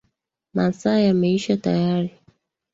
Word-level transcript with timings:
Masaa 0.53 0.99
yameisha 1.05 1.57
tayari. 1.57 2.13